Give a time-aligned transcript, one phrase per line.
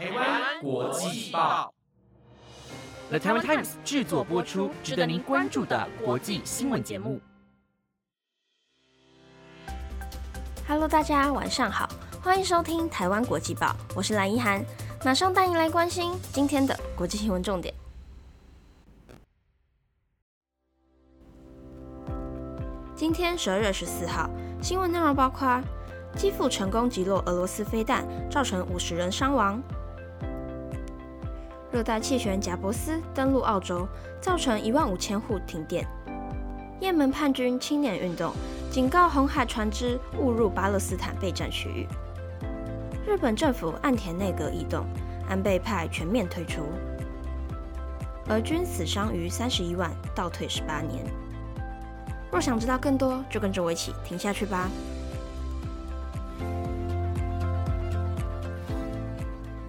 [0.00, 1.74] 台湾国际报
[3.10, 7.20] ，The Taiwan Times 制作播出，值得您关注的国际新闻节目。
[10.66, 11.86] Hello，大家晚上好，
[12.22, 14.64] 欢迎收听台湾国际报，我是蓝依涵，
[15.04, 17.74] 马上带您来关心今天的国际新闻重点。
[22.94, 24.30] 今天十二月十四号，
[24.62, 25.62] 新闻内容包括：
[26.16, 29.60] 基辅成功击落俄罗斯飞弹，造成五十人伤亡；
[31.72, 33.86] 热带气旋贾伯斯登陆澳洲，
[34.20, 35.84] 造成一万五千户停电；
[36.80, 38.32] 也门叛军青年运动
[38.72, 41.86] 警告红海船只误入巴勒斯坦备战区域；
[43.06, 44.84] 日本政府岸田内阁异动，
[45.28, 46.62] 安倍派全面退出；
[48.28, 51.04] 俄军死伤逾三十一万，倒退十八年。
[52.32, 54.68] 若想知道更多，就跟着我一起听下去吧。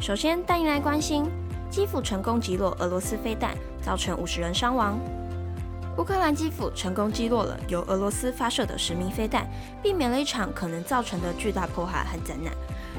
[0.00, 1.28] 首先带您来关心，
[1.70, 4.98] 基辅成功击落俄罗斯飞弹，造成五十人伤亡。
[5.96, 9.48] 乌克兰基辅成功击落了由俄罗斯发射的十名飞弹，
[9.82, 12.52] 避免了一场可能造成的巨大破坏和灾难。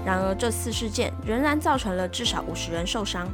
[0.06, 3.28] 然而，这次事件仍然造成了至少五十人受伤。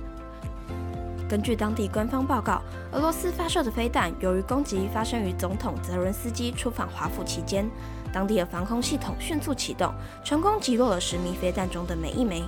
[1.27, 2.61] 根据当地官方报告，
[2.92, 7.67] 俄罗斯发射的飞弹由于攻击发生于总统泽伦斯基出访华府期间，
[8.14, 9.92] 当地的防空系统迅速启动，
[10.23, 12.44] 成功击落了十枚飞弹中的每一枚，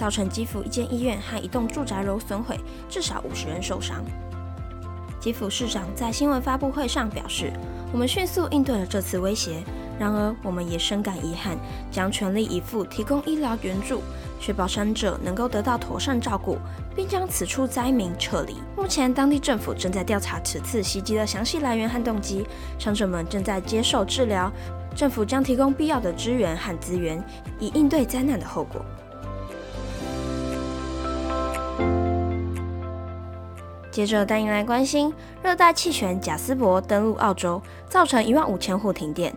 [0.00, 4.02] 造成基辅一间医院和一栋住宅楼损毁，至少五十人受伤。
[5.20, 7.52] 基辅市长在新闻发布会上表示
[7.92, 9.62] ：“我们迅速应对了这次威胁，
[9.98, 11.58] 然而我们也深感遗憾，
[11.90, 14.00] 将全力以赴提供医疗援助。”
[14.40, 16.56] 确保伤者能够得到妥善照顾，
[16.96, 18.54] 并将此处灾民撤离。
[18.74, 22.46] 目前，当地政府正在调查此次袭击的详细来源和动机。
[22.78, 24.50] 伤者们正在接受治疗，
[24.96, 27.22] 政府将提供必要的支援和资源，
[27.58, 28.82] 以应对灾难的后果。
[34.00, 35.12] 接着带您来关心
[35.42, 39.30] 热带气旋贾斯伯登陆澳洲，造成一万五千户停电。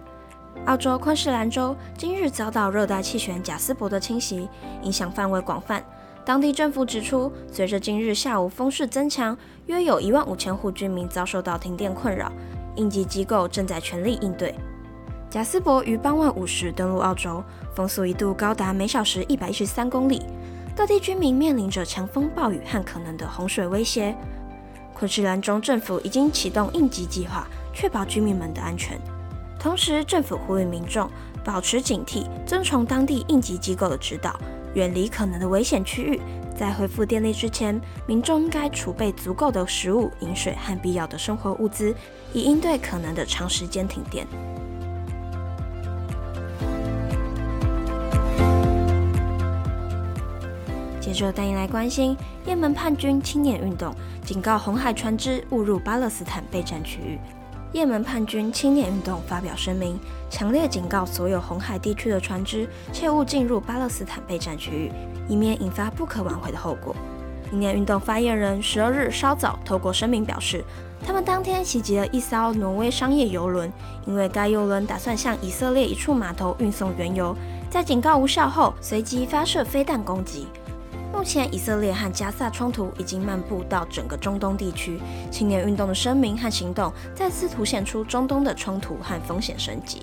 [0.68, 4.48] 澳洲昆士兰州今日遭到热带气旋贾斯伯的侵袭，
[4.82, 5.84] 影响范围广泛。
[6.24, 12.32] 当地政府指出，随着今日下午风势增强，约有一万五千户居民遭受到停电困扰，
[12.78, 14.56] 应急机构正在全力应对。
[15.30, 17.44] 贾斯伯于傍晚五时登陆澳洲，
[17.76, 20.22] 风速一度高达每小时一百一十三公里，
[20.74, 24.16] 各地居民面临着强风暴雨和可能的洪水威胁。
[24.94, 29.00] 昆士兰州政府已经启动应急计划，确保居民们的安全。
[29.60, 31.10] 同时，政府呼吁民众
[31.44, 34.38] 保持警惕，遵从当地应急机构的指导，
[34.74, 36.20] 远离可能的危险区域。
[36.56, 41.96] 在恢复电力之前，民众应该储备足够的食物、饮水和必要的生活物资，
[42.32, 44.28] 以应对可能的长时间停电。
[51.04, 52.16] 接着带您来关心，
[52.46, 53.94] 也门叛军青年运动
[54.24, 57.20] 警告红海船只误入巴勒斯坦备战区域。
[57.74, 60.00] 也门叛军青年运动发表声明，
[60.30, 64.92] 强烈警告所有红海地区的船只切勿进入巴勒斯坦备战区域，
[65.28, 66.96] 以免引发不可挽回的后果。
[67.50, 70.64] 青年运动发言人十二日稍早透过声明表示，
[71.06, 73.70] 他们当天袭击了一艘挪威商业游轮，
[74.08, 77.36] 因为该游轮打算向以色列一处码头运送原油，
[77.70, 80.48] 在警告无效后，随即发射飞弹攻击。
[81.14, 85.00] 目前，以色列和加萨冲突已经漫步到整个中东地区。
[85.30, 90.02] 青年运动的声明和行动再次凸显出中东的冲突和风险升级。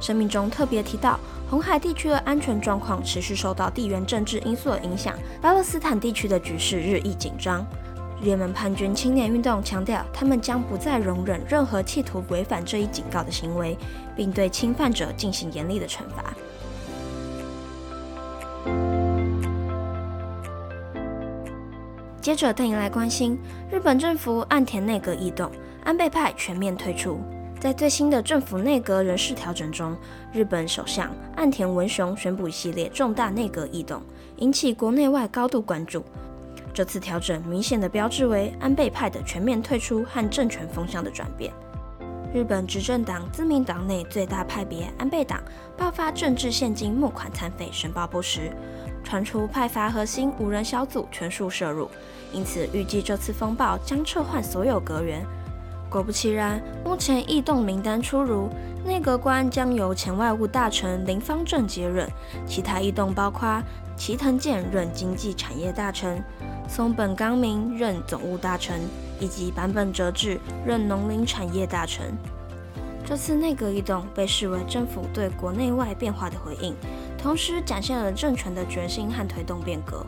[0.00, 1.18] 声明中特别提到，
[1.50, 7.66] 红海地区的安全状况持续受到地缘政治因素的影响，巴勒斯坦地区的局势日益紧张。
[8.22, 13.76] 也门叛军青年运动强调，他们将不再容忍任何企图违反这一警告的行为，
[14.16, 16.32] 并对侵犯者进行严厉的惩罚。
[22.20, 23.38] 接着带您来关心
[23.70, 25.50] 日本政府岸田内阁异动，
[25.84, 27.20] 安倍派全面退出。
[27.60, 29.96] 在最新的政府内阁人事调整中，
[30.32, 34.02] 日本首相岸田文雄宣布一系列重大内阁异动，
[34.36, 36.04] 引起国内外高度关注。
[36.74, 41.52] 这次调整明显的标志为安倍派的全面退出和政权风向的转变。
[42.32, 45.42] 日本执政党自民党内最大派别安倍党
[45.78, 48.52] 爆发政治现金募款残废申报不实，
[49.02, 51.90] 传出派阀核心五人小组全数涉入。
[52.30, 55.24] 因此，预计这次风暴将撤换所有阁员。
[55.88, 58.50] 果不其然，目前异动名单出炉，
[58.84, 62.06] 内阁官将由前外务大臣林方正接任，
[62.46, 63.62] 其他异动包括
[63.96, 66.22] 齐藤健任经济产业大臣，
[66.68, 68.82] 松本刚明任总务大臣，
[69.20, 72.14] 以及版本哲志任农林产业大臣。
[73.04, 76.74] 这次内阁异动被视为政府对国内外变化的回应，
[77.16, 80.04] 同时展现了政权的决心和推动变革。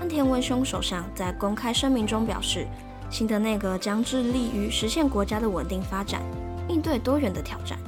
[0.00, 2.66] 安田文雄首相在公开声明中表示，
[3.08, 6.20] 新的内阁将致力于实现国家的稳定发展，
[6.68, 7.78] 应对多元的挑战。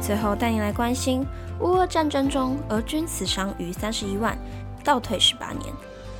[0.00, 1.26] 最后带你来关心
[1.60, 4.36] 乌俄战争中，俄军死伤逾三十一万，
[4.84, 5.72] 倒退十八年。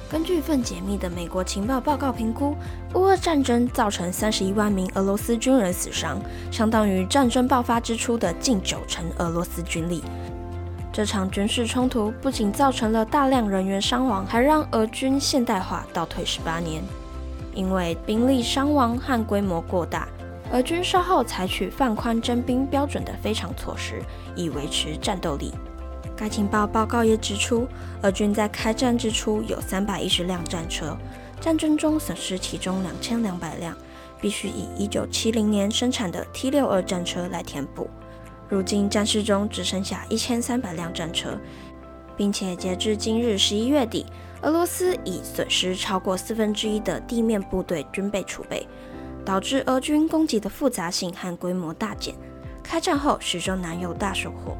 [0.09, 2.56] 根据一份解密的美国情报报告评估，
[2.94, 10.03] 乌俄战争造成三十一万名俄罗斯军人死伤，相当于战争爆发之初的近九成俄罗斯军力。
[10.93, 16.83] 这场军事冲突不仅造成了大量人员伤亡，还让俄军现代化倒退十八年。
[17.53, 20.06] 因为兵力伤亡和规模过大。
[20.52, 24.00] 俄军稍后采取放宽征兵标准的非常措施，
[24.37, 25.52] 以维持战斗力。
[26.16, 27.66] 该情报报告也指出，
[28.02, 30.96] 俄军在开战之初有三百一十辆战车，
[31.40, 33.76] 战争中损失其中两千两百辆，
[34.20, 37.90] 必须以一九七零年生产的 T 六二战车来填补。
[38.49, 41.38] 如今战事中只剩下一千三百辆战车，
[42.16, 44.06] 并且截至今日十一月底，
[44.42, 48.66] 俄罗斯已损失超过四分之一的地面部队军备储备。
[49.26, 52.14] 导致俄军攻击的复杂性和规模大减，
[52.62, 54.56] 开战后始终难有大收获。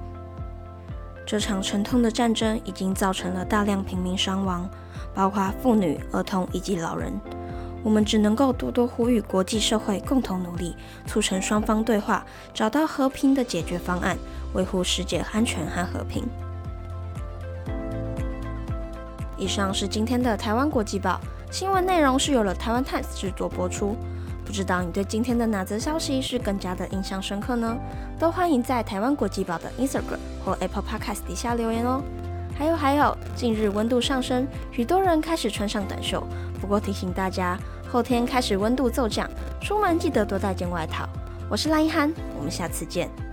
[1.25, 4.69] 这场沉痛的战争已经造成了大量平民伤亡，
[5.15, 7.13] 包括妇女、儿童以及老人。
[7.85, 10.75] 我们只能够多多呼吁国际社会共同努力，
[11.07, 14.19] 促成双方对话，找到和平的解决方案，
[14.55, 16.25] 维护世界安全和和平。
[19.37, 21.21] 以上是今天的台湾国际报
[21.53, 23.97] 新闻内容，是由了台湾 Times 制作播出。
[24.47, 27.77] 不知道你对今天的哪则消息是更加的印象深刻呢？
[28.17, 32.01] 都欢迎在台湾国际报的 Instagram 或 Apple Podcast 底下留言哦。
[32.57, 36.25] 还有还有，近日温度上升，许多人开始穿上短袖。
[36.61, 37.59] 不过提醒大家，
[37.91, 39.29] 后天开始温度骤降，
[39.61, 41.07] 出门记得多带件外套。
[41.51, 43.26] 我是赖一涵，我们下次见。